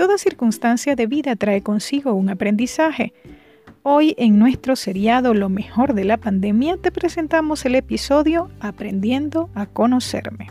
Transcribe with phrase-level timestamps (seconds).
[0.00, 3.12] toda circunstancia de vida trae consigo un aprendizaje.
[3.82, 9.66] Hoy en nuestro seriado Lo mejor de la pandemia te presentamos el episodio Aprendiendo a
[9.66, 10.46] conocerme.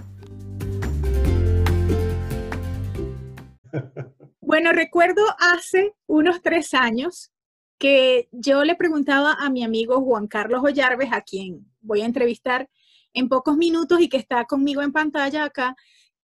[4.40, 7.32] Bueno, recuerdo hace unos tres años
[7.80, 12.70] que yo le preguntaba a mi amigo Juan Carlos Ollarves, a quien voy a entrevistar
[13.14, 15.76] en pocos minutos y que está conmigo en pantalla acá,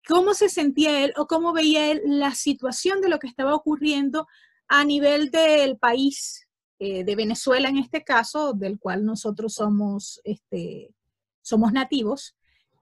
[0.07, 4.27] cómo se sentía él o cómo veía él la situación de lo que estaba ocurriendo
[4.69, 6.47] a nivel del país,
[6.79, 10.95] eh, de Venezuela en este caso, del cual nosotros somos, este,
[11.43, 12.37] somos nativos,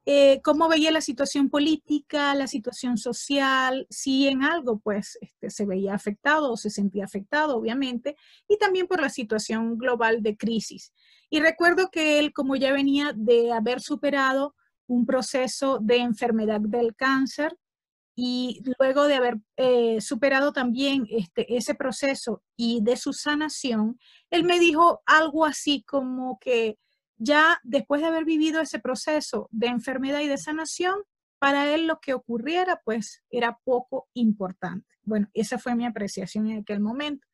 [0.05, 5.65] eh, cómo veía la situación política, la situación social, si en algo pues este, se
[5.65, 8.17] veía afectado o se sentía afectado, obviamente,
[8.49, 10.93] y también por la situación global de crisis.
[11.31, 16.95] Y recuerdo que él, como ya venía de haber superado un proceso de enfermedad del
[16.95, 17.57] cáncer
[18.15, 23.99] y luego de haber eh, superado también este, ese proceso y de su sanación,
[24.31, 26.79] él me dijo algo así como que
[27.17, 30.97] ya después de haber vivido ese proceso de enfermedad y de sanación,
[31.39, 34.87] para él lo que ocurriera pues era poco importante.
[35.03, 37.27] Bueno, esa fue mi apreciación en aquel momento.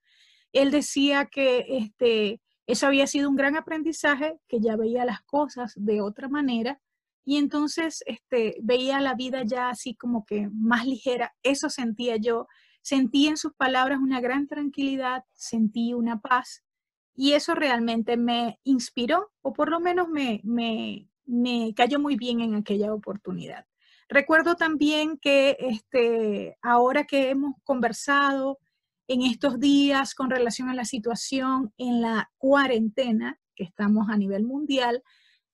[0.53, 5.75] Él decía que este, eso había sido un gran aprendizaje, que ya veía las cosas
[5.77, 6.81] de otra manera
[7.29, 11.35] y entonces este, veía la vida ya así como que más ligera.
[11.43, 12.47] Eso sentía yo.
[12.81, 16.65] Sentí en sus palabras una gran tranquilidad, sentí una paz
[17.15, 22.41] y eso realmente me inspiró o por lo menos me, me, me cayó muy bien
[22.41, 23.67] en aquella oportunidad.
[24.09, 28.59] Recuerdo también que este, ahora que hemos conversado
[29.07, 34.45] en estos días con relación a la situación en la cuarentena, que estamos a nivel
[34.45, 35.03] mundial,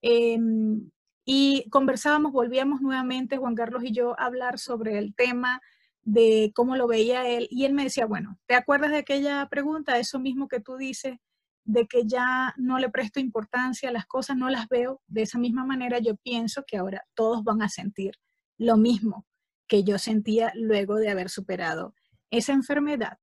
[0.02, 0.92] em,
[1.24, 5.60] y conversábamos, volvíamos nuevamente, Juan Carlos y yo, a hablar sobre el tema
[6.02, 7.48] de cómo lo veía él.
[7.50, 9.98] Y él me decía, bueno, ¿te acuerdas de aquella pregunta?
[9.98, 11.16] Eso mismo que tú dices,
[11.64, 15.00] de que ya no le presto importancia a las cosas, no las veo.
[15.06, 18.12] De esa misma manera yo pienso que ahora todos van a sentir
[18.58, 19.26] lo mismo
[19.66, 21.94] que yo sentía luego de haber superado
[22.30, 23.18] esa enfermedad.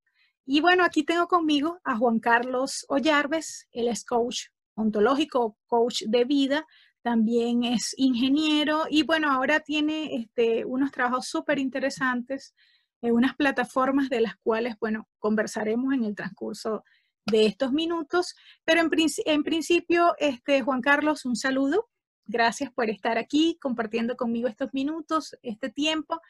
[0.46, 6.26] Y bueno, aquí tengo conmigo a Juan Carlos Ollarves, él es coach ontológico, coach de
[6.26, 6.66] vida,
[7.02, 12.54] también es ingeniero y bueno, ahora tiene este, unos trabajos súper interesantes
[13.02, 16.84] en unas plataformas de las cuales, bueno, conversaremos en el transcurso
[17.26, 18.90] de estos minutos, pero en,
[19.26, 21.90] en principio, este, Juan Carlos, un saludo.
[22.26, 26.22] Gracias por estar aquí compartiendo conmigo estos minutos, este tiempo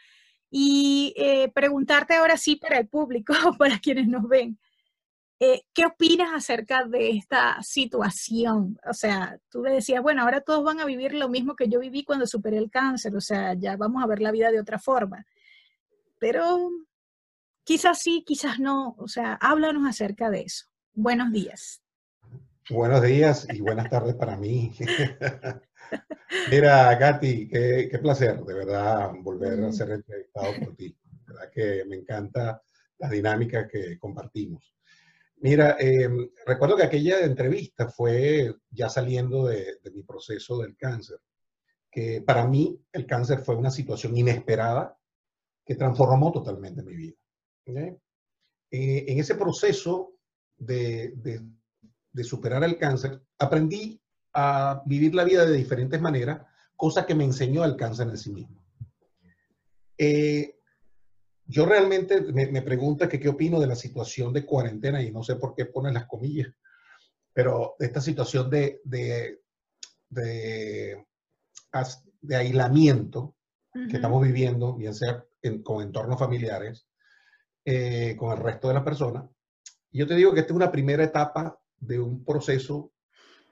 [0.49, 4.59] y eh, preguntarte ahora sí para el público, para quienes nos ven.
[5.43, 8.77] Eh, ¿Qué opinas acerca de esta situación?
[8.87, 11.79] O sea, tú le decías, bueno, ahora todos van a vivir lo mismo que yo
[11.79, 14.77] viví cuando superé el cáncer, o sea, ya vamos a ver la vida de otra
[14.77, 15.25] forma.
[16.19, 16.69] Pero
[17.63, 20.67] quizás sí, quizás no, o sea, háblanos acerca de eso.
[20.93, 21.81] Buenos días.
[22.69, 24.71] Buenos días y buenas tardes para mí.
[26.51, 29.73] Mira, Katy, qué, placer, de verdad, volver a mm.
[29.73, 30.95] ser entrevistado por ti.
[31.03, 32.61] De verdad que me encanta
[32.99, 34.75] la dinámica que compartimos.
[35.41, 41.17] Mira, em, recuerdo que aquella entrevista fue ya saliendo de, mi proceso del cáncer,
[41.89, 44.95] que para mí el cáncer fue una situación inesperada
[45.65, 47.15] que transformó totalmente mi vida.
[47.65, 50.13] Eh, en ese proceso
[50.57, 51.11] de,
[52.23, 53.99] superar el cáncer, aprendí
[54.33, 58.31] a vivir la vida de diferentes maneras, cosa que me enseñó el cáncer en sí
[58.31, 58.63] mismo.
[59.97, 60.60] Eh,
[61.51, 65.35] yo realmente me, pregunta que qué opino de la situación de cuarentena y no sé
[65.35, 66.47] por qué ponen las comillas,
[67.33, 69.41] pero esta situación de, de,
[70.09, 71.05] de,
[72.21, 73.35] de aislamiento
[73.73, 75.25] que estamos viviendo, bien sea
[75.63, 76.87] con entornos familiares,
[77.65, 79.25] eh, con el resto de las personas.
[79.91, 82.93] Yo te digo que esta es una primera etapa de un proceso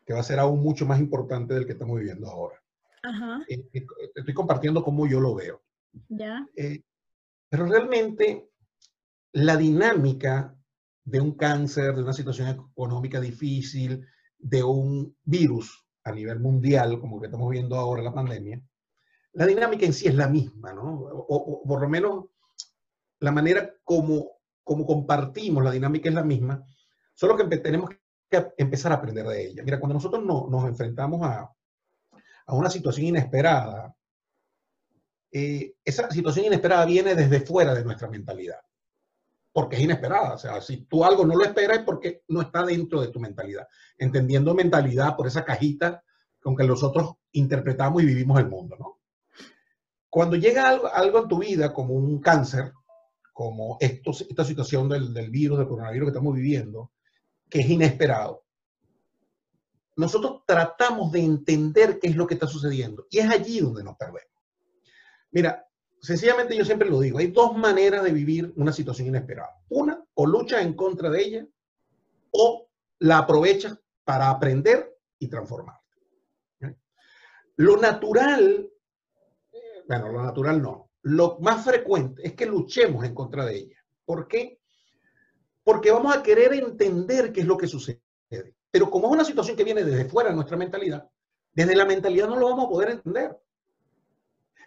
[0.06, 2.62] que va a ser aún mucho más importante del que estamos viviendo ahora.
[3.04, 3.44] Ajá.
[3.50, 5.62] Eh, eh, estoy compartiendo cómo yo lo veo.
[6.08, 6.48] Ya.
[7.50, 8.52] Pero realmente
[9.34, 10.56] la dinámica
[11.04, 14.06] de un cáncer, de una situación económica difícil,
[14.38, 18.62] de un virus a nivel mundial, como que estamos viendo ahora la pandemia,
[19.34, 21.00] la dinámica en sí es la misma, ¿no?
[21.02, 22.26] O, por lo menos
[23.20, 26.64] la manera como, como compartimos la dinámica es la misma,
[27.14, 27.90] solo que tenemos
[28.30, 29.64] que empezar a aprender de ella.
[29.64, 31.52] Mira, cuando nosotros no, nos enfrentamos a,
[32.46, 33.96] a una situación inesperada,
[35.32, 38.60] eh, esa situación inesperada viene desde fuera de nuestra mentalidad,
[39.52, 40.34] porque es inesperada.
[40.34, 43.20] O sea, si tú algo no lo esperas es porque no está dentro de tu
[43.20, 43.68] mentalidad.
[43.98, 46.04] Entendiendo mentalidad por esa cajita
[46.42, 49.00] con que nosotros interpretamos y vivimos el mundo, ¿no?
[50.10, 52.74] Cuando llega algo, algo en tu vida, como un cáncer,
[53.32, 56.92] como esta situación del, del virus, del coronavirus que estamos viviendo,
[57.48, 58.44] que es inesperado,
[59.98, 63.98] nosotros tratamos de entender qué es lo que está sucediendo y es allí donde nos
[63.98, 64.39] perdemos.
[65.32, 65.68] Mira,
[66.02, 69.62] sencillamente yo siempre lo digo, hay dos maneras de vivir una situación inesperada.
[69.70, 71.48] Una, o luchas en contra de ella
[72.32, 75.80] o la aprovechas para aprender y transformarte.
[77.58, 78.70] Lo natural,
[79.88, 83.78] bueno, lo natural no, lo más frecuente es que luchemos en contra de ella.
[84.06, 84.62] ¿Por qué?
[85.64, 88.02] Porque vamos a querer entender qué es lo que sucede.
[88.72, 91.10] Pero como es una situación que viene desde fuera de nuestra mentalidad,
[91.52, 93.38] desde la mentalidad no lo vamos a poder entender.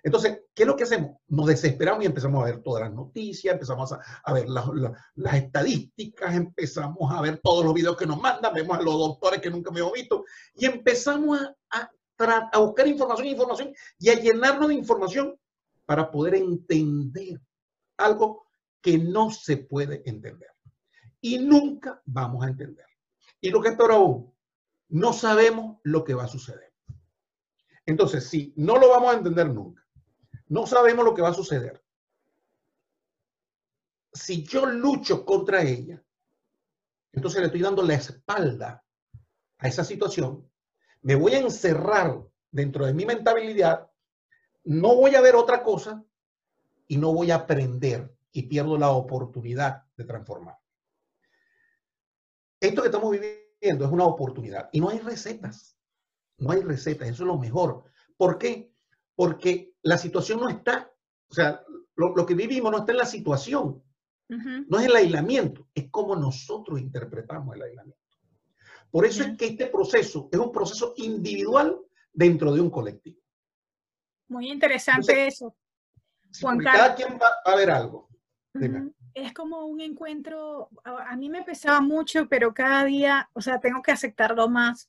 [0.02, 1.18] Entonces, ¿qué es lo que hacemos?
[1.28, 7.12] Nos desesperamos y empezamos a ver todas las noticias, empezamos a, ver las, estadísticas, empezamos
[7.12, 9.80] a ver todos los videos que nos mandan, vemos a los doctores que nunca me
[9.80, 11.40] hemos visto y empezamos
[11.70, 11.90] a,
[12.58, 15.38] buscar información, información y a llenarnos de información
[15.86, 17.40] para poder entender
[17.96, 18.46] algo
[18.80, 20.50] que no se puede entender.
[21.20, 22.86] Y nunca vamos a entender.
[23.40, 24.34] Y lo que es peor aún,
[24.88, 26.72] no sabemos lo que va a suceder.
[27.86, 29.81] Entonces, si no lo vamos a entender nunca,
[30.52, 31.82] no sabemos lo que va a suceder.
[34.12, 36.04] Si yo lucho contra ella,
[37.10, 38.84] entonces le estoy dando la espalda
[39.56, 40.46] a esa situación,
[41.00, 43.90] me voy a encerrar dentro de mi mentalidad,
[44.64, 46.04] no voy a ver otra cosa
[46.86, 50.58] y no voy a aprender y pierdo la oportunidad de transformar.
[52.60, 55.78] Esto que estamos viviendo es una oportunidad y no hay recetas.
[56.36, 57.84] No hay recetas, eso es lo mejor.
[58.18, 58.72] ¿Por qué?
[59.14, 60.92] porque la situación no está,
[61.28, 61.62] o sea,
[61.96, 63.82] lo, que vivimos no está en la situación,
[64.28, 68.00] no es el aislamiento, es como nosotros interpretamos el aislamiento.
[68.90, 71.78] Por eso es que este proceso es un proceso individual
[72.12, 73.20] dentro de un colectivo.
[74.28, 75.54] Muy interesante eso.
[76.40, 78.08] Juan cada quien va, a ver algo.
[79.14, 83.82] Es como un encuentro, a, mí me pesaba mucho, pero cada día, o sea, tengo
[83.82, 84.88] que aceptarlo más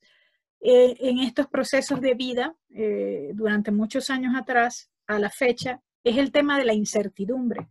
[0.65, 6.17] eh, en estos procesos de vida, eh, durante muchos años atrás, a la fecha, es
[6.17, 7.67] el tema de la incertidumbre,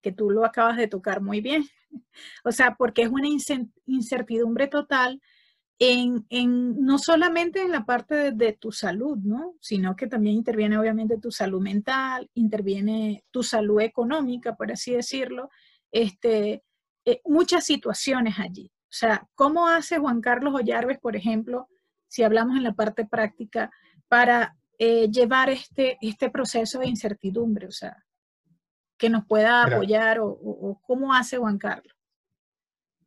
[0.00, 1.64] que tú lo acabas de tocar muy bien.
[2.44, 3.28] O sea, porque es una
[3.84, 5.20] incertidumbre total
[5.78, 9.56] en, no solamente en la parte de, tu salud, ¿no?
[9.60, 15.50] Sino que también interviene obviamente tu salud mental, interviene tu salud económica, por así decirlo,
[15.90, 16.62] este,
[17.04, 18.70] eh, muchas situaciones allí.
[18.84, 21.68] O sea, ¿cómo hace Juan Carlos Ollarves, por ejemplo,
[22.12, 23.70] si hablamos en la parte práctica,
[24.06, 27.66] para eh, llevar este, este proceso de incertidumbre?
[27.66, 28.04] O sea,
[28.98, 31.96] que nos pueda apoyar o, cómo hace Juan Carlos.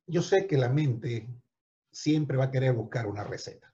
[0.07, 1.29] Yo sé que la mente
[1.91, 3.71] siempre va a querer buscar una receta.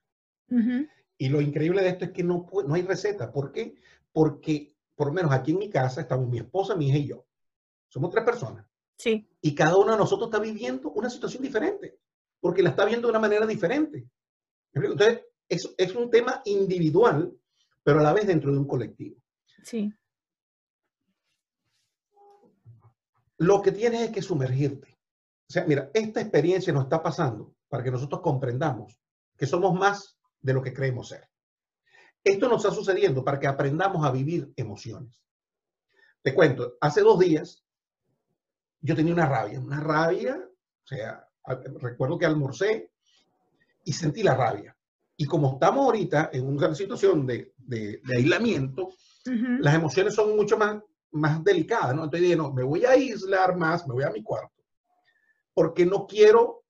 [1.17, 3.31] Y lo increíble de esto es que no, no hay receta.
[3.31, 3.75] ¿Por qué?
[4.11, 7.25] Porque, por lo menos aquí en mi casa, estamos mi esposa, mi hija y yo.
[7.87, 8.65] Somos tres personas.
[8.97, 9.29] Sí.
[9.39, 11.97] Y cada uno de nosotros está viviendo una situación diferente,
[12.41, 14.05] porque la está viendo de una manera diferente.
[14.73, 17.33] Entonces, es, es un tema individual,
[17.83, 19.17] pero a la vez dentro de un colectivo.
[19.63, 19.93] Sí.
[23.37, 24.99] Lo que tienes es que sumergirte.
[25.49, 28.99] O sea, mira, esta experiencia nos está pasando para que nosotros comprendamos
[29.35, 31.27] que somos más de lo que creemos ser.
[32.23, 35.21] Esto nos está sucediendo para que aprendamos a vivir emociones.
[36.21, 37.65] Te cuento, hace dos días
[38.81, 41.27] yo tenía una rabia, una rabia, o sea,
[41.79, 42.90] recuerdo que almorcé
[43.83, 44.75] y sentí la rabia.
[45.17, 48.89] Y como estamos ahorita en una situación de, de, aislamiento,
[49.59, 52.05] las emociones son mucho más, más delicadas, ¿no?
[52.05, 54.63] Entonces dije, no, me voy a aislar más, me voy a mi cuarto,
[55.53, 56.63] porque no quiero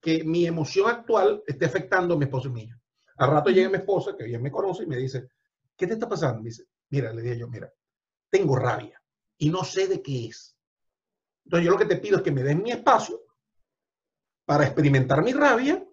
[0.00, 2.80] que mi emoción actual esté afectando a mi esposo y mi hija.
[3.16, 5.28] Al rato llega mi esposa, que bien me conoce, y me dice,
[5.76, 6.42] ¿qué te está pasando?
[6.42, 7.72] Me dice, mira, le dije yo, mira,
[8.30, 9.00] tengo rabia
[9.38, 10.56] y no sé de qué es.
[11.44, 13.20] Entonces yo lo que te pido es que me den mi espacio
[14.44, 15.86] para experimentar mi rabia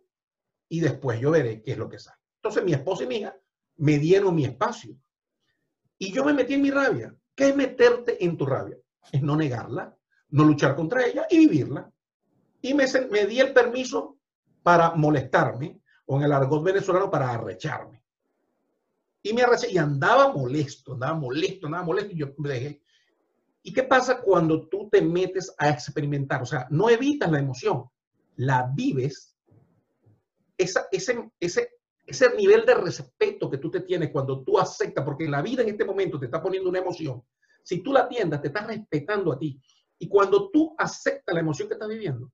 [0.71, 2.17] y después yo veré qué es lo que sale.
[2.37, 3.35] Entonces mi esposa y mi hija
[3.75, 4.95] me dieron mi espacio
[5.97, 7.13] y yo me metí en mi rabia.
[7.35, 8.77] ¿Qué es meterte en tu rabia?
[9.11, 9.93] Es no negarla,
[10.29, 11.91] no luchar contra ella y vivirla.
[12.61, 14.17] Y me, me di el permiso
[14.63, 18.01] para molestarme, o en el argot venezolano, para arrecharme.
[19.23, 22.81] Y me arreché y andaba molesto, andaba molesto, andaba molesto y yo me dejé.
[23.61, 26.41] ¿Y qué pasa cuando tú te metes a experimentar?
[26.41, 27.89] O sea, no evitas la emoción,
[28.37, 29.30] la vives
[30.63, 31.69] ese, ese,
[32.05, 35.69] ese nivel de respeto que tú te tienes cuando tú aceptas, porque la vida en
[35.69, 37.23] este momento te está poniendo una emoción,
[37.63, 39.61] si tú la atiendas, te estás respetando a ti.
[39.99, 42.31] Y cuando tú aceptas la emoción que estás viviendo,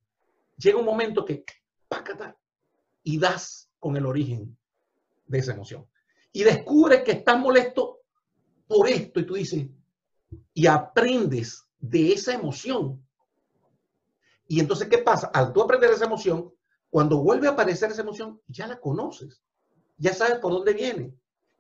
[0.58, 1.44] llega un momento que,
[1.88, 2.38] pácata,
[3.04, 4.58] y das con el origen
[5.26, 5.86] de esa emoción.
[6.32, 8.02] Y descubres que estás molesto
[8.68, 9.68] por esto y tú dices,
[10.54, 13.04] y aprendes de esa emoción
[14.48, 15.28] Y entonces, ¿qué pasa?
[15.28, 16.54] Al tú aprender esa emoción,
[16.90, 19.44] cuando vuelve a aparecer esa emoción, ya la conoces,
[19.98, 21.14] ya sabes por dónde viene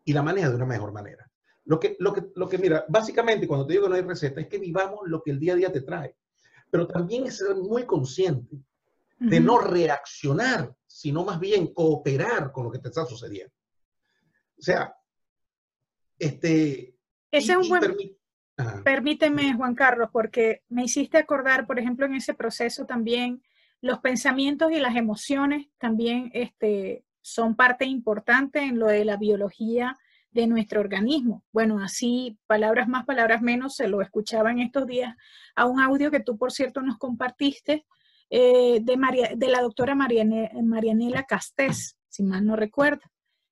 [0.05, 1.29] y la manejas de una mejor manera.
[1.65, 4.39] Lo que, lo que, lo que mira, básicamente cuando te digo que no hay receta,
[4.39, 6.15] es que vivamos lo que el día a día te trae,
[6.69, 8.57] pero también es ser muy consciente
[9.19, 13.53] de no reaccionar, sino más bien cooperar con lo que te está sucediendo.
[14.57, 14.95] O sea,
[16.19, 16.95] este...
[17.31, 18.17] Ese es un buen...
[18.83, 23.43] Permíteme, Juan Carlos, porque me hiciste acordar, por ejemplo, en ese proceso también,
[23.81, 29.97] los pensamientos y las emociones también este, son parte importante en lo de la biología
[30.31, 31.43] de nuestro organismo.
[31.51, 35.15] Bueno, así, palabras más, palabras menos, se lo escuchaba en estos días
[35.55, 37.85] a un audio que tú, por cierto, nos compartiste
[38.29, 43.01] eh, de, María, de la doctora Marianela Castés, si mal no recuerdo.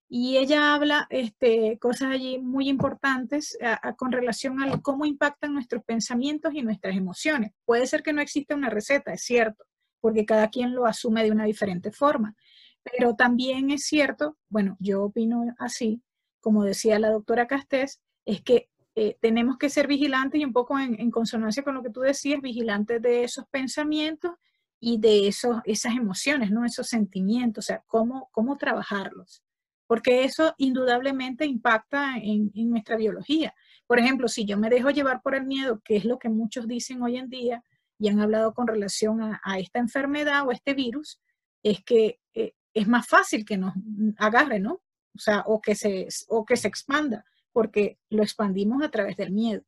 [0.07, 3.57] Y ella habla este, cosas allí muy importantes
[3.97, 7.51] con relación a cómo impactan nuestros pensamientos y nuestras emociones.
[7.65, 9.65] Puede ser que no exista una receta, es cierto,
[10.05, 12.35] porque cada quien lo asume de una diferente forma.
[12.83, 16.03] Pero también es cierto, bueno, yo opino así,
[16.41, 20.77] como decía la doctora Castés, es que eh, tenemos que ser vigilantes y un poco
[20.77, 24.33] en, consonancia con lo que tú decías, vigilantes de esos pensamientos
[24.79, 26.65] y de esos, esas emociones, ¿no?
[26.65, 29.41] Esos sentimientos, o sea, cómo, cómo trabajarlos.
[29.87, 33.55] Porque eso indudablemente impacta en nuestra biología.
[33.87, 36.67] Por ejemplo, si yo me dejo llevar por el miedo, que es lo que muchos
[36.67, 37.63] dicen hoy en día
[37.97, 41.19] y han hablado con relación a, a esta enfermedad o este virus,
[41.63, 43.73] es que eh, es más fácil que nos
[44.17, 44.81] agarre, ¿no?
[45.15, 49.31] O sea, o que se, o que se expanda, porque lo expandimos a través del
[49.31, 49.63] miedo.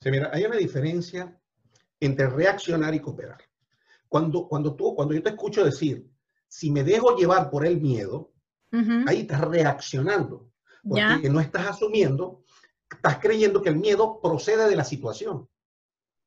[0.00, 1.36] Sí, mira, hay una diferencia
[1.98, 3.38] entre reaccionar y cooperar.
[4.08, 6.08] Cuando, cuando, tú, cuando yo te escucho decir,
[6.46, 8.32] si me dejo llevar por el miedo,
[9.06, 10.50] ahí estás reaccionando,
[10.82, 12.44] porque no estás asumiendo,
[12.90, 15.48] estás creyendo que el miedo procede de la situación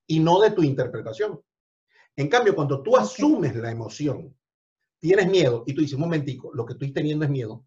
[0.08, 1.40] y no de tu interpretación.
[2.16, 4.36] En cambio, cuando tú asumes la emoción,
[5.00, 7.66] tienes miedo y tú dices, un momentico, lo que estoy teniendo es miedo,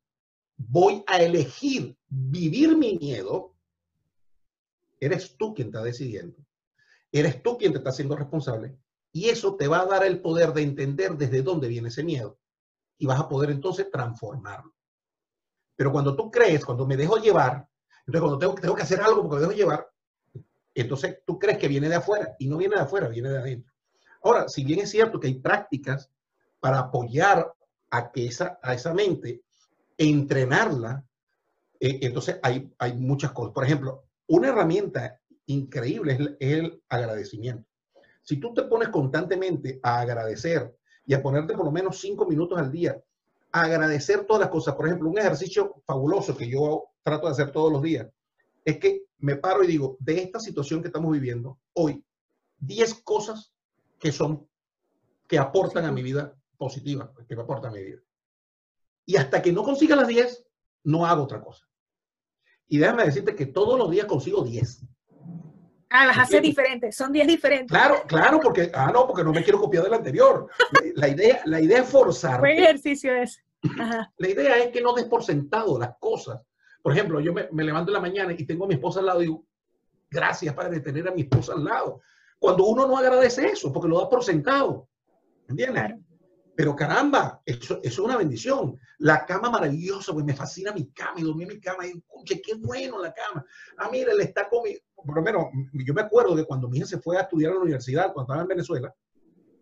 [0.57, 3.55] voy a elegir vivir mi miedo,
[4.99, 6.37] eres tú quien está decidiendo.
[7.13, 8.79] Eres tú quien te está haciendo responsable
[9.13, 12.39] y eso te va a dar el poder de entender desde dónde viene ese miedo
[12.99, 14.75] y vas a poder entonces transformarlo.
[15.75, 17.69] Pero cuando tú crees, cuando me dejo llevar,
[18.07, 19.90] entonces cuando tengo, tengo que hacer algo porque me dejo llevar,
[20.75, 23.73] entonces tú crees que viene de afuera y no viene de afuera, viene de adentro.
[24.23, 26.11] Ahora, si bien es cierto que hay prácticas
[26.61, 27.53] para apoyar
[27.91, 29.43] a, que esa, a esa mente,
[29.97, 31.05] entrenarla,
[31.81, 33.53] eh, entonces hay, hay muchas cosas.
[33.53, 37.69] Por ejemplo, una herramienta increíble es el agradecimiento.
[38.23, 42.59] Si tú te pones constantemente a agradecer y a ponerte por lo menos cinco minutos
[42.59, 43.03] al día,
[43.51, 47.73] agradecer todas las cosas, por ejemplo, un ejercicio fabuloso que yo trato de hacer todos
[47.73, 48.07] los días,
[48.65, 52.03] es que me paro y digo, de esta situación que estamos viviendo hoy,
[52.59, 53.53] 10 cosas
[53.99, 54.49] que son,
[55.29, 58.01] que aportan a mi vida positiva, que me aportan a mi vida.
[59.07, 60.47] Y hasta que no consiga las 10,
[60.85, 61.67] no hago otra cosa.
[62.69, 64.87] Y déjame decirte que todos los días consigo 10.
[65.91, 67.77] Ah, las hace diferentes, son 10 diferentes.
[67.77, 70.49] Claro, claro, porque, ah, no, porque no me quiero copiar del anterior.
[70.95, 72.39] La idea, la idea es forzar.
[72.39, 73.43] Buen ejercicio es.
[74.17, 76.41] La idea es que no des por sentado las cosas.
[76.83, 79.07] Por ejemplo, yo me, me, levanto en la mañana y tengo a mi esposa al
[79.07, 79.45] lado y digo,
[80.11, 82.01] gracias, Padre, de tener a mi esposa al lado.
[82.39, 84.89] Cuando uno no agradece eso, porque lo da por sentado.
[85.49, 85.95] ¿Entiendes?
[86.57, 88.79] Pero caramba, eso, es una bendición.
[88.99, 91.87] La cama maravillosa, pues me fascina mi cama y dormir en mi cama.
[91.87, 93.45] Y, escuche, qué bueno la cama.
[93.79, 94.81] Ah, mira, él está conmigo.
[94.95, 97.55] Por lo menos, yo me acuerdo que cuando mi hija se fue a estudiar a
[97.55, 98.95] la universidad, cuando estaba en Venezuela,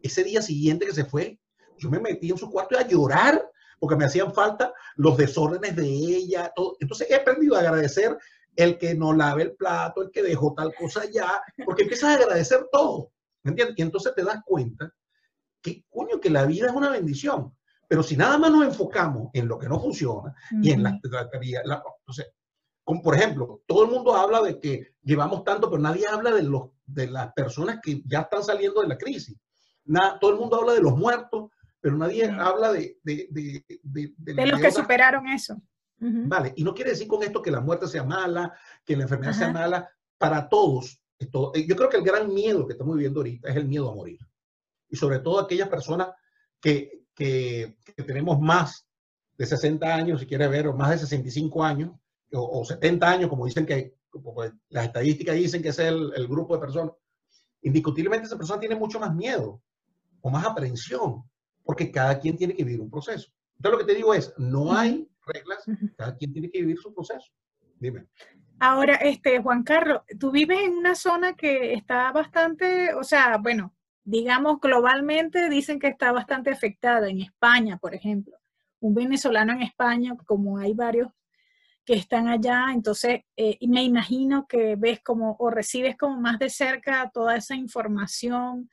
[0.02, 1.38] ese día siguiente que se fue,
[1.76, 3.47] yo me metí en su cuarto a llorar
[3.78, 6.52] porque me hacían falta los desórdenes de ella.
[6.54, 6.76] Todo.
[6.80, 8.16] Entonces he aprendido a agradecer
[8.56, 12.14] el que no lave el plato, el que dejó tal cosa allá, porque empiezas a
[12.14, 13.12] agradecer todo.
[13.44, 13.78] ¿Me entiendes?
[13.78, 14.92] Y entonces te das cuenta
[15.62, 17.54] que, coño, que la vida es una bendición.
[17.88, 21.82] Pero si nada más nos enfocamos en lo que no funciona y en la, la,
[22.00, 22.26] entonces,
[22.84, 26.42] como por ejemplo, todo el mundo habla de que llevamos tanto, pero nadie habla de,
[26.42, 29.38] los, de las personas que ya están saliendo de la crisis.
[29.84, 32.98] Nada, todo el mundo habla de los muertos, pero nadie habla de...
[33.02, 35.60] De, de, de los que superaron eso.
[36.00, 39.32] Vale, y no quiere decir con esto que la muerte sea mala, que la enfermedad
[39.32, 41.00] sea mala, para todos.
[41.18, 43.94] Esto, yo creo que el gran miedo que estamos viviendo ahorita es el miedo a
[43.94, 44.20] morir.
[44.88, 46.10] Y sobre todo aquellas personas
[46.60, 48.86] que, que, tenemos más
[49.36, 51.90] de 60 años, si quieres ver, o más de 65 años,
[52.32, 56.54] o, 70 años, como dicen que pues, las estadísticas dicen que es el, el, grupo
[56.54, 56.92] de personas,
[57.62, 59.60] indiscutiblemente esa persona tiene mucho más miedo
[60.20, 61.24] o más aprensión,
[61.68, 63.30] porque cada quien tiene que vivir un proceso.
[63.58, 65.66] Entonces lo que te digo es, no hay reglas,
[65.98, 67.30] cada quien tiene que vivir su proceso.
[67.78, 68.06] Dime.
[68.58, 73.74] Ahora, este, Juan Carlos, tú vives en una zona que está bastante, o sea, bueno,
[74.02, 77.10] digamos, globalmente dicen que está bastante afectada.
[77.10, 78.38] En España, por ejemplo,
[78.80, 81.10] un venezolano en España, como hay varios
[81.84, 86.48] que están allá, entonces eh, me imagino que ves como o recibes como más de
[86.48, 88.70] cerca toda esa información,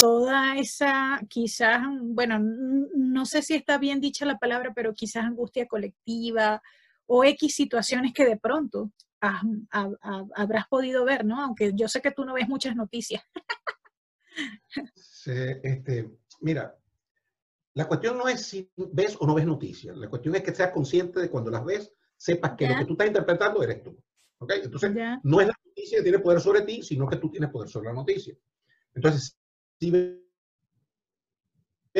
[0.00, 5.66] toda esa quizás, bueno, no sé si está bien dicha la palabra, pero quizás angustia
[5.66, 6.62] colectiva
[7.06, 8.90] o X situaciones que de pronto
[9.20, 11.42] habrás podido ver, ¿no?
[11.42, 13.22] Aunque yo sé que tú no ves muchas noticias.
[15.26, 16.74] este, mira,
[17.74, 19.94] la cuestión no es si ves o no ves noticias.
[19.98, 22.92] La cuestión es que seas consciente de cuando las ves, sepas que lo que tú
[22.92, 24.02] estás interpretando eres tú.
[24.38, 24.52] ¿Ok?
[24.62, 24.92] Entonces,
[25.22, 27.88] no es la noticia que tiene poder sobre ti, sino que tú tienes poder sobre
[27.88, 28.34] la noticia.
[28.94, 29.36] Entonces,
[29.80, 30.20] si veo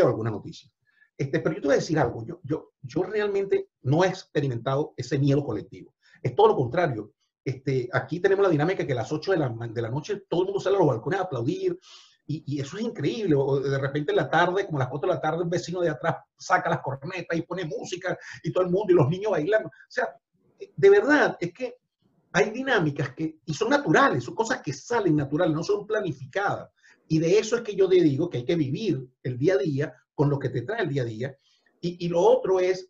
[0.06, 0.70] alguna noticia.
[1.16, 2.24] Este, pero yo te voy a decir algo.
[2.24, 5.94] Yo, yo, yo realmente no he experimentado ese miedo colectivo.
[6.22, 7.12] Es todo lo contrario.
[7.42, 10.42] Este, aquí tenemos la dinámica que a las 8 de la, de la noche todo
[10.42, 11.78] el mundo sale a los balcones a aplaudir,
[12.26, 13.34] y, eso es increíble.
[13.34, 15.80] O de repente en la tarde, como a las 4 de la tarde, un vecino
[15.80, 19.32] de atrás saca las cornetas y pone música y todo el mundo y los niños
[19.32, 19.68] bailando.
[19.68, 20.14] O sea,
[20.76, 21.76] de verdad, es que
[22.32, 26.70] hay dinámicas que, y son naturales, son cosas que salen naturales, no son planificadas.
[27.12, 29.58] Y de eso es que yo te digo que hay que vivir el día a
[29.58, 31.36] día con lo que te trae el día a día.
[31.80, 32.88] Y, y lo otro es,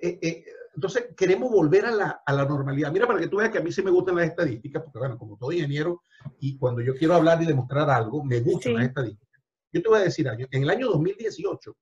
[0.00, 0.44] eh, eh,
[0.76, 2.92] entonces queremos volver a la, a la, normalidad.
[2.92, 5.18] Mira, para que tú veas que a mí sí me gustan las estadísticas, porque bueno,
[5.18, 6.02] como todo ingeniero,
[6.38, 9.40] y cuando yo quiero hablar y demostrar algo, me gustan las estadísticas.
[9.72, 10.28] Yo te voy a decir.
[10.52, 11.76] En el año 2018,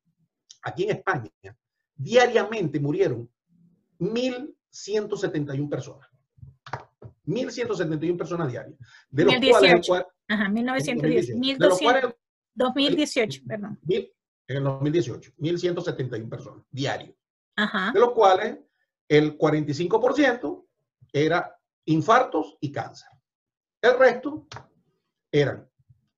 [0.62, 1.30] aquí en España,
[1.94, 3.30] diariamente murieron
[3.98, 6.08] 1.171 personas.
[7.26, 8.78] 1.171 personas diarias.
[9.10, 9.86] De los 2018.
[9.86, 10.06] cuales...
[10.28, 11.36] Ajá, 1910.
[11.36, 12.14] 1200,
[12.54, 13.78] 2018, perdón.
[13.88, 17.14] en el 2018, 1.171 personas diarios.
[17.56, 17.92] Ajá.
[17.92, 18.58] De los cuales
[19.08, 20.66] el 45%
[21.12, 23.08] era infartos y cáncer.
[23.80, 24.46] El resto
[25.30, 25.68] eran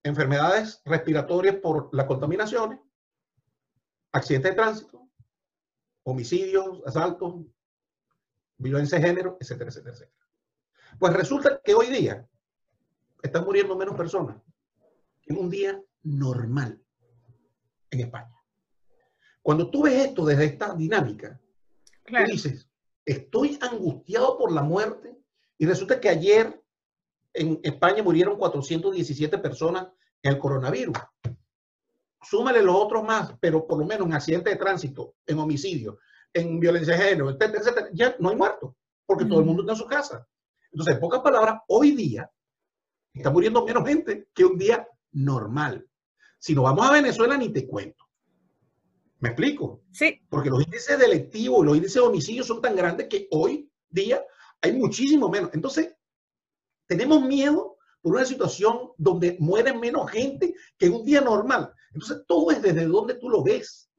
[0.03, 2.81] enfermedades respiratorias por las contaminaciones,
[4.13, 5.11] accidentes de tránsito,
[6.05, 7.45] homicidios, asaltos,
[8.57, 10.27] violencia de género, etcétera, etcétera, etcétera.
[10.99, 12.27] Pues resulta que hoy día
[13.23, 14.37] están muriendo menos personas
[15.23, 16.81] que en un día normal
[17.91, 18.35] en España.
[19.43, 21.41] Cuando tú ves esto desde esta dinámica,
[22.05, 22.69] tú dices,
[23.05, 25.17] estoy angustiado por la muerte
[25.57, 26.63] y resulta que ayer
[27.33, 29.89] en España murieron 417 personas
[30.23, 30.97] en el coronavirus.
[32.23, 35.99] Súmale los otros más, pero por lo menos en accidentes de tránsito, en homicidio,
[36.33, 38.75] en violencia de género, etcétera, etcétera, ya no hay muertos,
[39.07, 40.27] porque todo el mundo está en su casa.
[40.71, 42.31] Entonces, en pocas palabras, hoy día
[43.15, 45.87] está muriendo menos gente que un día normal.
[46.39, 48.05] Si nos vamos a Venezuela, ni te cuento.
[49.21, 49.83] ¿Me explico?
[49.91, 50.21] Sí.
[50.29, 54.25] Porque los índices delictivos, los índices de homicidios son tan grandes que hoy día
[54.61, 55.51] hay muchísimo menos.
[55.53, 55.95] Entonces,
[56.87, 61.73] tenemos miedo por una situación donde muere menos gente que un día normal.
[61.93, 63.91] Entonces, todo es desde donde tú lo ves.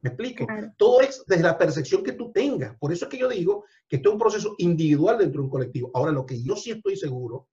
[0.00, 0.46] ¿Me explico?
[0.76, 2.76] Todo es desde la percepción que tú tengas.
[2.78, 5.50] Por eso es que yo digo que esto es un proceso individual dentro de un
[5.50, 5.90] colectivo.
[5.94, 7.48] Ahora, lo que yo sí estoy seguro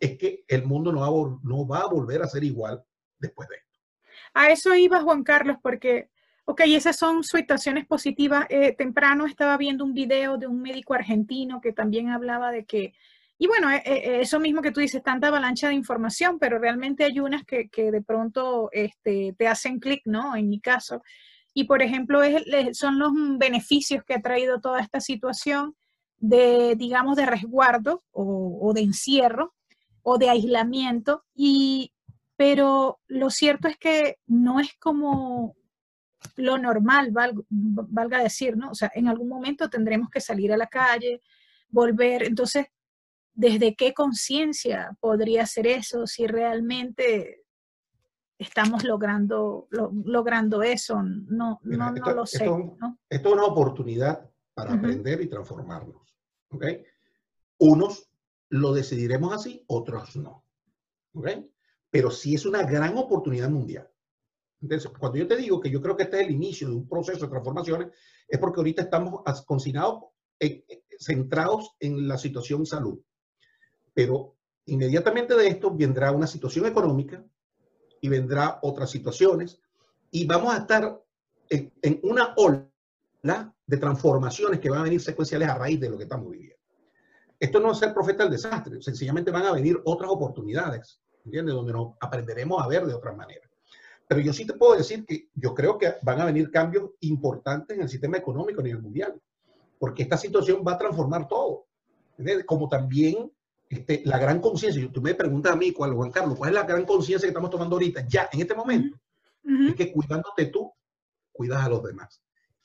[0.00, 2.82] es que el mundo no va, no va a volver a ser igual
[3.18, 3.78] después de esto.
[4.34, 6.08] A eso iba Juan Carlos, porque
[6.50, 8.44] Ok, esas son situaciones positivas.
[8.48, 12.92] Eh, temprano estaba viendo un video de un médico argentino que también hablaba de que,
[13.38, 17.04] y bueno, eh, eh, eso mismo que tú dices, tanta avalancha de información, pero realmente
[17.04, 20.34] hay unas que, que de pronto este, te hacen clic, ¿no?
[20.34, 21.04] En mi caso.
[21.54, 22.42] Y por ejemplo, es,
[22.76, 25.76] son los beneficios que ha traído toda esta situación
[26.20, 29.54] de, digamos, de resguardo o, o de encierro
[30.02, 31.24] o de aislamiento.
[31.34, 31.92] Y,
[32.36, 35.56] pero lo cierto es que no es como
[36.36, 37.12] lo normal,
[37.48, 38.70] valga decir, ¿no?
[38.70, 41.22] O sea, en algún momento tendremos que salir a la calle,
[41.68, 42.24] volver.
[42.24, 42.66] Entonces,
[43.32, 47.44] ¿desde qué conciencia podría ser eso si realmente
[48.38, 51.02] estamos logrando, logrando eso?
[51.02, 52.44] No, no, no lo sé.
[52.44, 52.76] Esto,
[53.08, 55.99] es una oportunidad para aprender y transformarnos.
[56.50, 56.64] ¿Ok?
[57.58, 58.10] Unos
[58.50, 60.44] lo decidiremos así, otros no.
[61.14, 61.28] ¿ok?
[61.90, 63.88] Pero sí es una gran oportunidad mundial.
[64.60, 66.88] Entonces, cuando yo te digo que yo creo que este es el inicio de un
[66.88, 67.88] proceso de transformaciones,
[68.28, 70.04] es porque ahorita estamos confinados,
[70.98, 73.00] centrados en la situación salud.
[73.94, 74.36] Pero
[74.66, 77.24] inmediatamente de esto vendrá una situación económica
[78.00, 79.60] y vendrá otras situaciones
[80.10, 81.02] y vamos a estar
[81.48, 82.69] en, en una ola
[83.22, 86.56] de transformaciones que van a venir secuenciales a raíz de lo que estamos viviendo.
[87.38, 91.54] Esto no es ser profeta del desastre, sencillamente van a venir otras oportunidades, ¿entiendes?
[91.54, 93.48] Donde nos aprenderemos a ver de otra manera.
[94.06, 97.76] Pero yo sí te puedo decir que yo creo que van a venir cambios importantes
[97.76, 99.20] en el sistema económico a nivel mundial,
[99.78, 101.66] porque esta situación va a transformar todo.
[102.44, 103.32] Como también
[103.68, 106.64] este, la gran conciencia, tú me preguntas a mí, ¿cuál, Juan Carlos, cuál es la
[106.64, 108.98] gran conciencia que estamos tomando ahorita, ya, en este momento?
[109.68, 110.70] Es que cuidándote tú,
[111.32, 112.20] cuidas a los demás.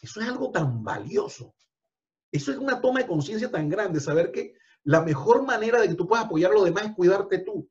[0.05, 1.55] Eso es algo tan valioso.
[2.31, 5.95] Eso es una toma de conciencia tan grande, saber que la mejor manera de que
[5.95, 7.67] tú puedas apoyar a los demás es cuidarte tú.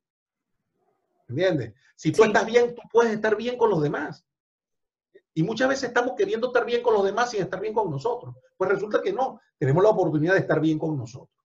[1.28, 1.74] ¿Entiendes?
[1.94, 4.26] Si tú estás bien, tú puedes estar bien con los demás.
[5.32, 8.34] Y muchas veces estamos queriendo estar bien con los demás sin estar bien con nosotros.
[8.56, 11.38] Pues resulta que no, tenemos la oportunidad de estar bien con nosotros.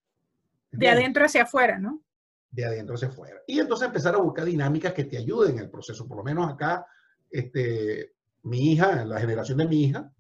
[0.72, 2.02] De adentro hacia afuera, ¿no?
[2.50, 3.38] De adentro hacia afuera.
[3.46, 6.08] Y entonces empezar a buscar dinámicas que te ayuden en el proceso.
[6.08, 6.88] Por lo menos acá,
[7.30, 10.12] este, mi hija, la generación de mi hija,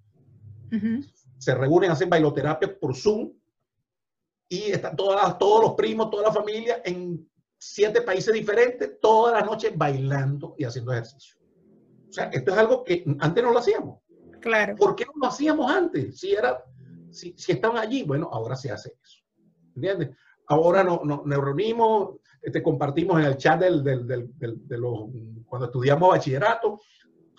[1.38, 3.32] se reúnen, hacen bailoterapia por Zoom
[4.48, 9.46] y están todas, todos los primos, toda la familia en siete países diferentes, todas las
[9.46, 11.38] noches bailando y haciendo ejercicio.
[12.10, 14.00] O sea, esto es algo que antes no lo hacíamos.
[14.40, 14.76] Claro.
[14.76, 16.20] ¿Por qué no lo hacíamos antes?
[16.20, 16.64] Si, era,
[17.12, 19.20] si, si estaban allí, bueno, ahora se hace eso.
[19.76, 20.10] ¿Entiendes?
[20.48, 25.10] Ahora nos no, nos reunimos, este, compartimos en el chat del, del, del, de los,
[25.46, 26.82] cuando estudiamos bachillerato,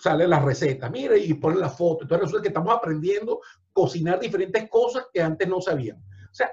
[0.01, 2.03] sale la receta, mire, y ponen la foto.
[2.03, 6.03] Entonces resulta que estamos aprendiendo a cocinar diferentes cosas que antes no sabíamos.
[6.03, 6.49] O sea,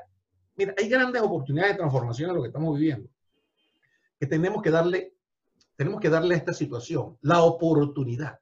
[0.55, 3.09] mira, hay grandes oportunidades de transformación en lo que estamos viviendo.
[4.21, 5.15] Que tenemos que darle,
[5.77, 8.39] tenemos que darle a esta situación la oportunidad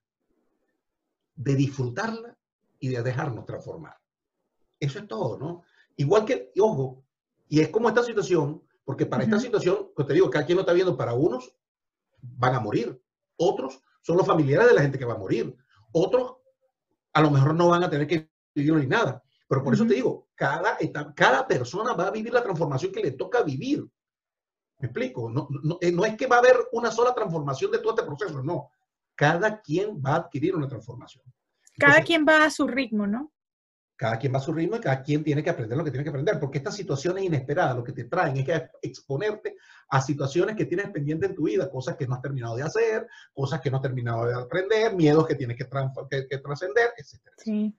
[1.36, 2.36] de disfrutarla
[2.80, 3.96] y de dejarnos transformar.
[4.80, 5.62] Eso es todo, ¿no?
[5.94, 7.04] Igual que, y ojo,
[7.48, 10.62] y es como esta situación, porque para esta situación, pues te digo, cada quien lo
[10.62, 11.54] está viendo, para unos
[12.20, 13.00] van a morir,
[13.36, 15.52] otros son los familiares de la gente que va a morir,
[15.92, 16.36] otros
[17.12, 19.20] a lo mejor no van a tener que vivir ni nada.
[19.48, 20.78] Pero por eso te digo, cada,
[21.16, 23.84] cada persona va a vivir la transformación que le toca vivir.
[24.78, 25.28] ¿Me explico?
[25.28, 28.04] No, no, eh, no, es que va a haber una sola transformación de todo este
[28.04, 28.70] proceso, no.
[29.16, 31.24] Cada quien va a adquirir una transformación.
[31.76, 33.32] Cada quien va a su ritmo, ¿no?
[33.96, 36.04] Cada quien va a su ritmo y cada quien tiene que aprender lo que tiene
[36.04, 39.56] que aprender, porque estas situaciones inesperadas lo que te traen es que exponerte
[39.88, 43.06] a situaciones que tienes pendientes en tu vida, cosas que no has terminado de hacer,
[43.32, 45.66] cosas que no has terminado de aprender, miedos que tienes que,
[46.10, 47.20] que, que trascender, etc.
[47.38, 47.74] Sí.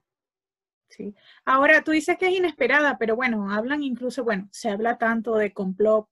[0.90, 1.14] Sí.
[1.44, 5.52] Ahora, tú dices que es inesperada, pero bueno, hablan incluso, bueno, se habla tanto de
[5.52, 6.08] complot,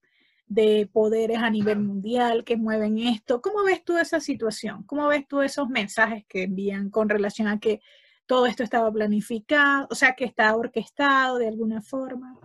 [0.48, 3.42] de poderes a nivel mundial que mueven esto.
[3.42, 4.84] ¿Cómo ves tú esa situación?
[4.84, 7.82] ¿Cómo ves tú esos mensajes que envían con relación a que
[8.26, 12.40] todo esto estaba planificado, o sea, que está orquestado de alguna forma.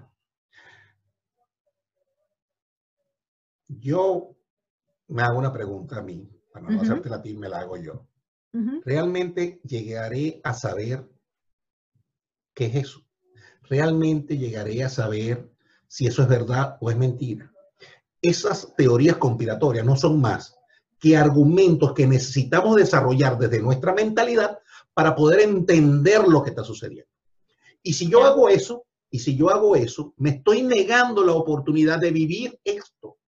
[3.69, 4.37] Yo
[5.09, 8.07] me hago una pregunta a mí, para no hacerte la ti, me la hago yo.
[8.85, 11.09] ¿Realmente llegaré a saber
[12.53, 13.07] qué es eso?
[13.63, 15.53] ¿Realmente llegaré a saber
[15.87, 17.53] si eso es verdad o es mentira?
[18.21, 20.57] Esas teorías conspiratorias no son más
[20.99, 24.60] que argumentos que necesitamos desarrollar desde nuestra mentalidad
[24.95, 27.11] para poder entender lo que está sucediendo.
[27.83, 31.99] Y si yo hago eso, y si yo hago eso, me estoy negando la oportunidad
[31.99, 33.19] de vivir esto.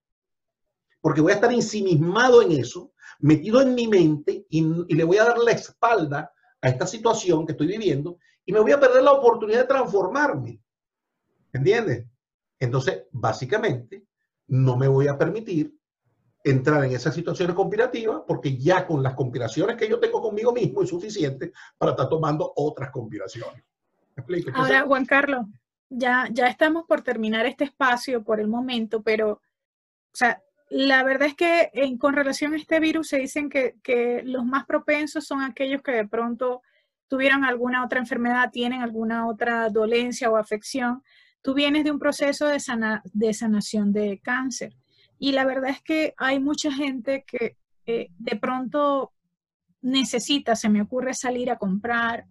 [1.01, 5.25] Porque voy a estar ensimismado en eso, metido en mi mente y, le voy a
[5.25, 9.12] dar la espalda a esta situación que estoy viviendo y me voy a perder la
[9.12, 10.61] oportunidad de transformarme.
[11.53, 12.07] ¿Entiendes?
[12.61, 14.07] Entonces, básicamente,
[14.46, 15.75] no me voy a permitir
[16.44, 20.83] entrar en esas situaciones conspirativas porque ya con las conspiraciones que yo tengo conmigo mismo
[20.83, 23.62] es suficiente para estar tomando otras conspiraciones.
[24.55, 25.46] Ahora, Juan Carlos,
[25.88, 29.40] ya, ya estamos por terminar este espacio por el momento, pero, o
[30.12, 34.22] sea, la verdad es que en, con relación a este virus se dicen que, que,
[34.24, 36.62] los más propensos son aquellos que de pronto
[37.09, 41.02] tuvieron alguna otra enfermedad, tienen alguna otra dolencia o afección.
[41.42, 44.74] Tú vienes de un proceso de, sana, de sanación de cáncer.
[45.22, 47.56] Y la verdad es que hay mucha gente que
[47.87, 49.12] eh, de pronto
[49.80, 52.24] necesita, se me ocurre salir a comprar,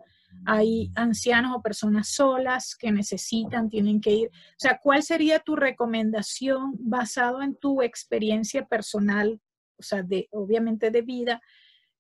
[0.46, 4.28] hay ancianos o personas solas que necesitan, tienen que ir.
[4.28, 9.40] O sea, ¿cuál sería tu recomendación basado en tu experiencia personal,
[9.78, 11.42] o sea, de, obviamente de vida,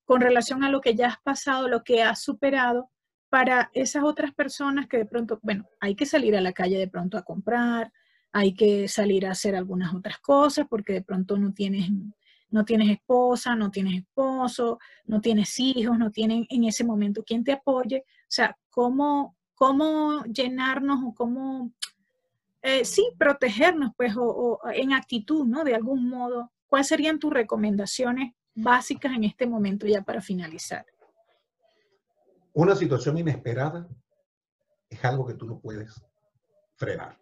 [0.03, 2.91] con relación a lo que ya has pasado, lo que has superado,
[3.29, 6.89] para esas otras personas que de pronto, bueno, hay que salir a la calle de
[6.89, 7.93] pronto a comprar,
[8.33, 11.89] hay que salir a hacer algunas otras cosas porque de pronto no tienes,
[12.49, 17.43] no tienes esposa, no tienes esposo, no tienes hijos, no tienen en ese momento quien
[17.43, 18.03] te apoye.
[18.07, 21.71] O sea, cómo, cómo llenarnos o cómo,
[22.61, 25.63] eh, sí, protegernos, pues, o, en actitud, ¿no?
[25.63, 26.51] De algún modo.
[26.67, 30.85] ¿Cuáles serían tus recomendaciones básicas en este momento ya para finalizar?
[32.53, 33.87] Una situación inesperada
[34.89, 36.01] es algo que tú no puedes
[36.75, 37.17] frenar.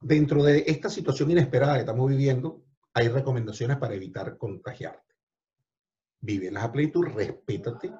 [0.00, 5.14] Dentro de esta situación inesperada que estamos viviendo, hay recomendaciones para evitar contagiarte.
[6.20, 7.92] Vive en la plenitud, respétate.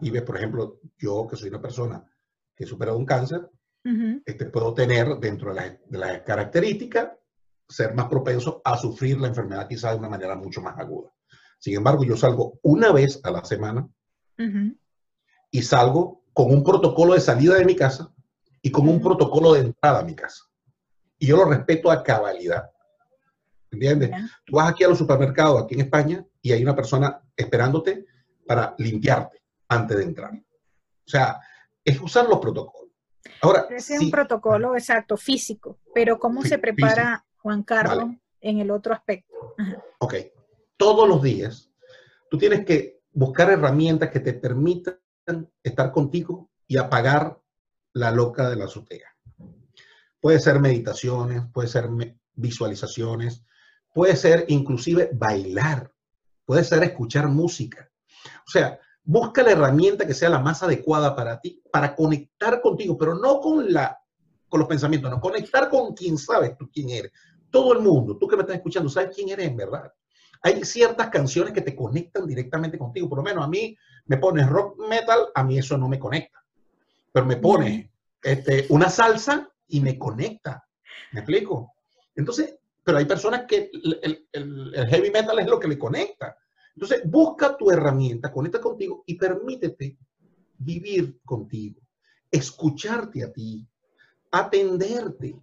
[0.00, 2.04] Vive, por ejemplo, yo que soy una persona
[2.54, 3.48] que he superado un cáncer,
[4.26, 7.12] este, puedo tener dentro de las características
[7.66, 11.10] ser más propenso a sufrir la enfermedad quizá de una manera mucho más aguda.
[11.58, 13.88] Sin embargo, yo salgo una vez a la semana
[15.50, 18.12] y salgo con un protocolo de salida de mi casa
[18.62, 20.44] y con un protocolo de entrada a mi casa.
[21.18, 22.70] Y yo lo respeto a cabalidad.
[23.70, 24.10] ¿Entiendes?
[24.44, 28.06] Tú vas aquí a los supermercados, aquí en España, y hay una persona esperándote
[28.46, 30.32] para limpiarte antes de entrar.
[30.32, 31.40] O sea,
[31.84, 32.92] es usar los protocolos.
[33.42, 38.70] Ahora, ese es un protocolo exacto, físico, pero ¿cómo se prepara Juan Carlos en el
[38.70, 39.54] otro aspecto?
[39.98, 40.14] Ok,
[40.76, 41.70] todos los días
[42.30, 44.98] tú tienes que buscar herramientas que te permitan
[45.62, 47.38] estar contigo y apagar
[47.98, 49.08] la loca de la azotea.
[50.20, 51.88] Puede ser meditaciones, puede ser
[52.34, 53.44] visualizaciones,
[53.92, 55.92] puede ser inclusive bailar,
[56.44, 57.90] puede ser escuchar música.
[58.46, 62.96] O sea, busca la herramienta que sea la más adecuada para ti, para conectar contigo,
[62.96, 63.98] pero no con, la,
[64.48, 67.12] con los pensamientos, no, conectar con quien sabes tú quién eres.
[67.50, 69.92] Todo el mundo, tú que me estás escuchando, sabes quién eres en verdad.
[70.42, 74.48] Hay ciertas canciones que te conectan directamente contigo, por lo menos a mí me pones
[74.48, 76.38] rock metal, a mí eso no me conecta,
[77.12, 77.92] pero me pone
[78.22, 80.64] este, una salsa y me conecta.
[81.12, 81.74] ¿Me explico?
[82.14, 86.36] Entonces, pero hay personas que el, heavy metal es lo que le conecta.
[86.74, 89.98] Entonces, busca tu herramienta, conecta contigo y permítete
[90.58, 91.80] vivir contigo,
[92.30, 93.66] escucharte a ti,
[94.30, 95.38] atenderte.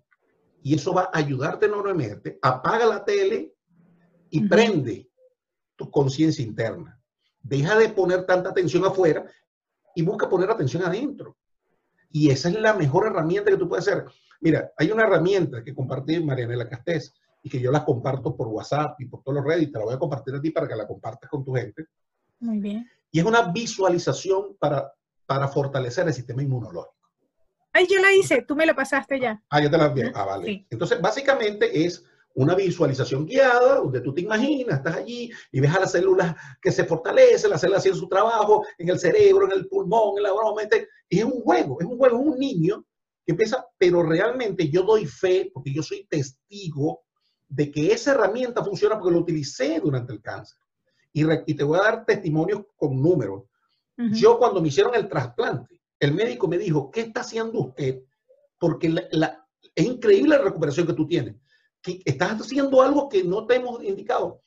[0.64, 2.40] Y eso va a ayudarte enormemente.
[2.42, 3.54] Apaga la tele
[4.32, 5.08] y prende
[5.76, 7.00] tu conciencia interna.
[7.42, 9.24] Deja de poner tanta atención afuera
[9.94, 11.38] y busca poner atención adentro.
[12.12, 14.06] Y esa es la mejor herramienta que tú puedes hacer.
[14.42, 19.00] Mira, hay una herramienta que compartí Marianela Castés y que yo la comparto por WhatsApp
[19.00, 20.88] y por todos los redes, te la voy a compartir a ti para que la
[20.88, 21.86] compartas con tu gente.
[22.40, 22.90] Muy bien.
[23.12, 24.92] Y es una visualización para,
[25.26, 26.96] para fortalecer el sistema inmunológico.
[27.72, 29.44] Ay, yo la hice, tú me la pasaste ya.
[29.50, 30.12] Ah, yo te la envié.
[30.16, 30.66] Ah, vale.
[30.70, 35.80] Entonces, básicamente es una visualización guiada donde tú te imaginas, estás allí y ves a
[35.80, 39.68] las células que se fortalecen, las células haciendo su trabajo en el cerebro, en el
[39.68, 40.64] pulmón, en la broma.
[41.10, 42.86] Y es un juego, es un juego, es un niño
[43.26, 47.04] que empieza, pero realmente yo doy fe, porque yo soy testigo
[47.48, 50.58] de que esa herramienta funciona porque lo utilicé durante el cáncer.
[51.14, 53.44] Y, te voy a dar testimonios con números.
[54.12, 58.02] Yo cuando me hicieron el trasplante, el médico me dijo, ¿qué está haciendo usted?
[58.60, 58.94] Porque
[59.74, 61.36] es increíble la recuperación que tú tienes
[62.06, 64.42] estás haciendo algo que no te hemos indicado.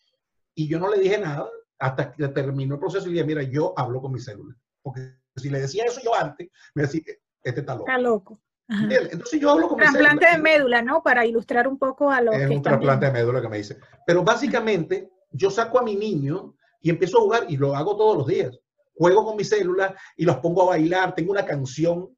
[0.54, 1.48] Y yo no le dije nada
[1.78, 4.56] hasta que terminó el proceso y dije, mira, yo hablo con mi célula.
[4.82, 7.02] Porque si le decía eso yo antes, me decía,
[7.42, 7.88] este está loco.
[7.88, 8.40] Está loco.
[8.68, 11.02] Entonces yo hablo con trasplante de médula, ¿no?
[11.02, 13.78] Para ilustrar un poco a lo es un trasplante de médula que me dice.
[14.06, 18.18] Pero básicamente yo saco a mi niño y empiezo a jugar y lo hago todos
[18.18, 18.58] los días.
[18.94, 21.14] Juego con mis células y los pongo a bailar.
[21.14, 22.14] Tengo una canción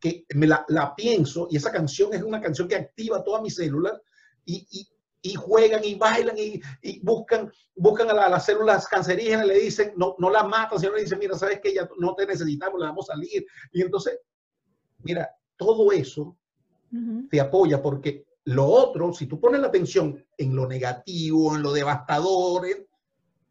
[0.00, 3.54] que me la, la pienso y esa canción es una canción que activa todas mis
[3.54, 4.00] células
[4.44, 4.88] y,
[5.22, 10.16] y, juegan y bailan y, y buscan, buscan a, las células cancerígenas, le dicen, no,
[10.18, 13.08] no la matan, sino le dicen, mira, sabes que ya no te necesitamos, le vamos
[13.08, 13.46] a salir.
[13.72, 14.18] Y entonces,
[14.98, 16.36] mira, todo eso
[17.30, 21.72] te apoya porque lo otro, si tú pones la atención en lo negativo, en lo
[21.72, 22.66] devastador,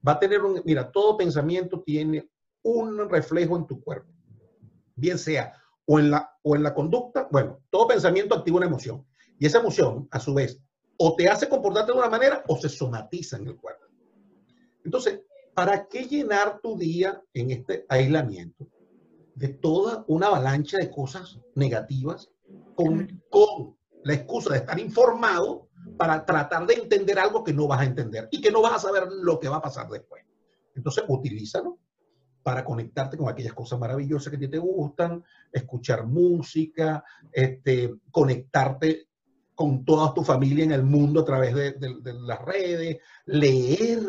[0.06, 2.30] va a tener un, mira, todo pensamiento tiene
[2.64, 4.12] un reflejo en tu cuerpo,
[4.96, 5.54] bien sea
[5.86, 9.06] o en la, o en la conducta, bueno, todo pensamiento activa una emoción.
[9.40, 10.62] Y esa emoción, a su vez,
[11.04, 13.88] o te hace comportarte de una manera o se somatiza en el cuerpo.
[14.86, 15.22] Entonces,
[15.56, 18.68] ¿para qué llenar tu día en este aislamiento
[19.34, 22.30] de toda una avalancha de cosas negativas
[22.76, 27.82] con, con la excusa de estar informado para tratar de entender algo que no vas
[27.82, 30.24] a entender y que no vas a saber lo que va a pasar después?
[30.76, 31.80] Entonces, utilízalo
[32.44, 39.08] para conectarte con aquellas cosas maravillosas que a ti te gustan, escuchar música, este, conectarte
[39.62, 44.02] con toda tu familia en el mundo a través de, las redes, leer,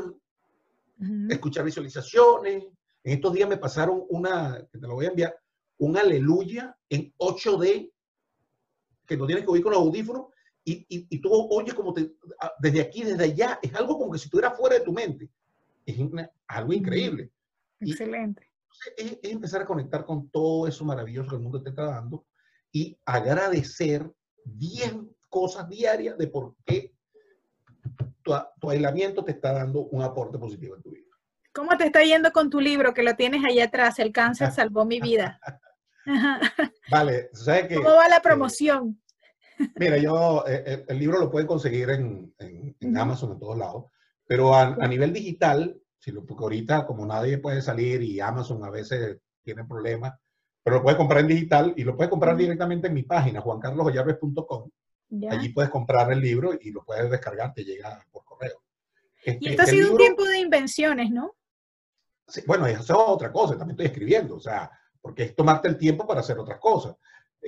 [1.28, 2.64] escuchar visualizaciones.
[3.04, 5.36] En estos días me pasaron una, que te lo voy a enviar,
[5.76, 7.92] un aleluya en 8D,
[9.04, 10.28] que no tienes que oír con los audífonos,
[10.64, 12.14] y, y, tú oyes como te,
[12.58, 15.28] desde aquí, desde allá, es algo como que si estuviera fuera de tu mente.
[15.84, 15.98] Es
[16.46, 17.30] algo increíble.
[17.78, 18.48] Excelente.
[18.96, 22.24] es, empezar a conectar con todo eso maravilloso que el mundo te está dando
[22.70, 24.10] y agradecer
[24.44, 26.92] bien cosas diarias de por qué
[28.22, 31.08] tu, aislamiento te está dando un aporte positivo en tu vida.
[31.54, 33.98] ¿Cómo te está yendo con tu libro que lo tienes ahí atrás?
[33.98, 35.40] El cáncer salvó mi vida.
[36.90, 37.76] vale, ¿sabes qué?
[37.76, 39.00] ¿Cómo va la promoción?
[39.76, 42.34] mira, yo, eh, eh, el, libro lo pueden conseguir en,
[42.94, 43.86] Amazon en todos lados,
[44.26, 48.70] pero a, nivel digital, si lo, porque ahorita como nadie puede salir y Amazon a
[48.70, 50.12] veces tiene problemas,
[50.62, 54.70] pero lo puedes comprar en digital y lo puedes comprar directamente en mi página, juancarlosollarves.com.
[55.30, 58.62] Allí puedes comprar el libro y lo puedes descargar, te llega por correo.
[59.24, 61.34] y este, esto ha sido un tiempo de invenciones, ¿no?
[62.46, 64.70] bueno, eso es otra cosa, también estoy escribiendo, o sea,
[65.00, 66.96] porque es tomarte el tiempo para hacer otras cosas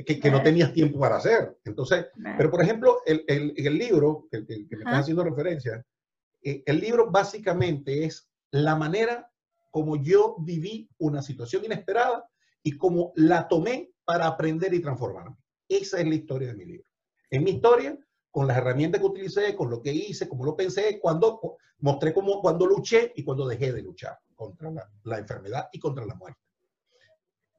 [0.04, 1.56] que, que no tenías tiempo para hacer.
[1.64, 5.84] Entonces, pero por ejemplo, el, el, el libro que, que, me estás haciendo referencia,
[6.42, 9.30] eh, el libro básicamente es la manera
[9.70, 12.28] como yo viví una situación inesperada
[12.62, 15.36] y cómo la tomé para aprender y transformarme.
[15.68, 16.86] Esa es la historia de mi libro.
[17.34, 17.98] En mi historia,
[18.30, 21.40] con las herramientas que utilicé, con lo que hice, cómo lo pensé, cuando
[21.78, 26.06] mostré cómo, cuando luché y cuando dejé de luchar contra la, la enfermedad y contra
[26.06, 26.40] la muerte.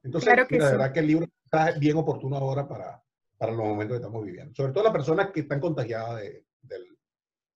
[0.02, 3.02] Entonces, la verdad que el libro está bien oportuno ahora para,
[3.36, 4.54] para los momentos que estamos viviendo.
[4.54, 6.96] Sobre todo las personas que están contagiadas de, del,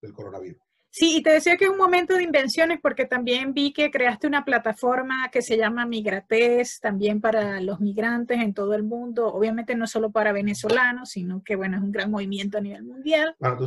[0.03, 0.63] del coronavirus.
[0.93, 4.27] Sí, y te decía que es un momento de invenciones porque también vi que creaste
[4.27, 9.77] una plataforma que se llama Migrates, también para los migrantes en todo el mundo, obviamente
[9.77, 13.37] no solo para venezolanos, sino que bueno, es un gran movimiento a nivel mundial.
[13.39, 13.67] Bueno, tú,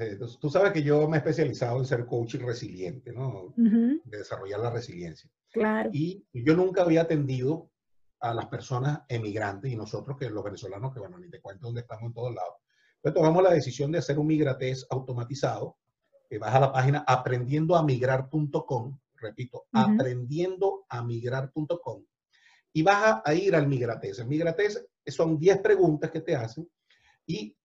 [0.00, 3.52] eh, tú sabes que yo me he especializado en ser coach resiliente, ¿no?
[3.56, 5.30] De desarrollar la resiliencia.
[5.52, 5.90] Claro.
[5.92, 7.70] Y yo nunca había atendido
[8.20, 11.82] a las personas emigrantes y nosotros que los venezolanos, que bueno, ni te cuento dónde
[11.82, 12.54] estamos en todos lados.
[12.96, 15.76] Entonces tomamos la decisión de hacer un migratés automatizado
[16.28, 22.04] que vas a la página aprendiendoamigrar.com, repito, aprendiendoamigrar.com,
[22.72, 24.18] y vas a, ir al Migrates.
[24.18, 26.68] El Migrates son 10 preguntas que te hacen
[27.26, 27.56] y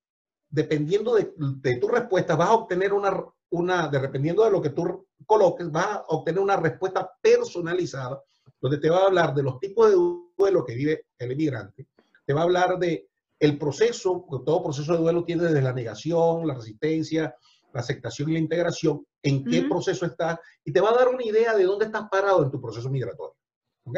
[0.50, 5.08] dependiendo de, de tu respuesta vas a obtener una, una, dependiendo de lo que tú
[5.26, 8.22] coloques, vas a obtener una respuesta personalizada
[8.60, 9.96] donde te va a hablar de los tipos de
[10.38, 11.88] duelo que vive el inmigrante,
[12.26, 16.48] te va a hablar de el proceso, todo proceso de duelo tiene desde la negación,
[16.48, 17.36] la resistencia,
[17.74, 21.24] la aceptación y la integración, en qué proceso estás, y te va a dar una
[21.24, 23.36] idea de dónde estás parado en tu proceso migratorio.
[23.84, 23.98] ¿Ok?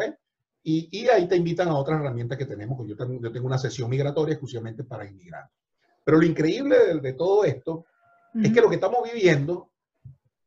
[0.62, 3.58] Y, y ahí te invitan a otras herramientas que tenemos, yo tengo, yo tengo una
[3.58, 5.54] sesión migratoria exclusivamente para inmigrantes.
[6.04, 7.86] Pero lo increíble de, todo esto
[8.34, 9.72] es que lo que estamos viviendo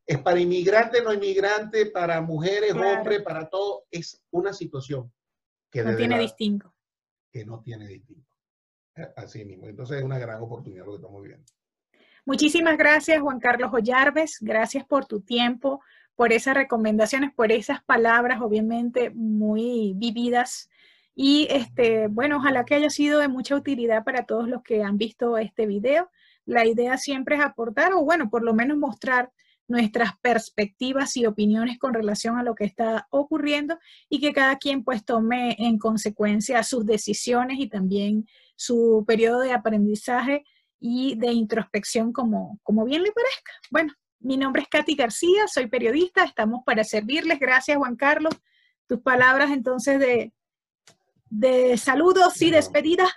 [0.05, 5.11] es para inmigrantes, no inmigrantes, para mujeres, hombres, para todo, es una situación
[5.69, 6.73] que no tiene distinto.
[7.31, 8.29] Que no tiene distinto.
[9.15, 9.67] Así mismo.
[9.67, 11.45] Entonces es una gran oportunidad lo que estamos viviendo.
[12.27, 14.39] Muchísimas gracias, Juan Carlos Ollarves.
[14.41, 15.79] Gracias por tu tiempo,
[16.13, 20.69] por esas recomendaciones, por esas palabras, obviamente muy vividas.
[21.15, 24.97] Y este, bueno, ojalá que haya sido de mucha utilidad para todos los que han
[24.97, 26.11] visto este video.
[26.43, 29.31] La idea siempre es aportar, o bueno, por lo menos mostrar
[29.69, 34.83] nuestras perspectivas y opiniones con relación a lo que está ocurriendo y que cada quien
[34.83, 40.43] pues tome en consecuencia sus decisiones y también su periodo de aprendizaje
[40.79, 43.51] y de introspección como, como bien le parezca.
[43.71, 47.39] Bueno, mi nombre es Katy García, soy periodista, estamos para servirles.
[47.39, 48.35] Gracias, Juan Carlos.
[48.87, 50.33] Tus palabras entonces de,
[51.29, 53.07] de saludos y despedida.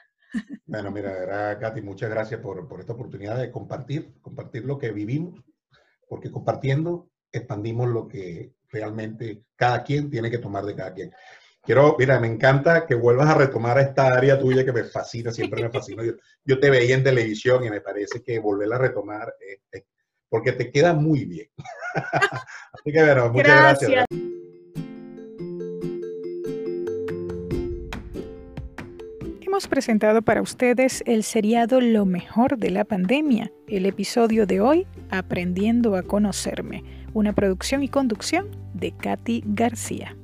[0.65, 4.93] Bueno, mira, verdad, Katy, muchas gracias por, por esta oportunidad de compartir, compartir lo que
[4.93, 5.43] vivimos,
[6.09, 11.13] porque compartiendo expandimos lo que realmente cada quien tiene que tomar de cada quien.
[11.63, 15.63] Quiero, mira, me encanta que vuelvas a retomar esta área tuya que me fascina, siempre
[15.63, 16.03] me fascina.
[16.45, 19.85] Yo, te veía en televisión y me parece que volverla a retomar, eh,
[20.29, 21.49] porque te queda muy bien.
[22.73, 24.07] Así que bueno, muchas gracias.
[29.43, 34.87] Hemos presentado para ustedes el seriado Lo mejor de la pandemia, el episodio de hoy,
[35.11, 40.17] Aprendiendo a conocerme, una producción y conducción de Katy García.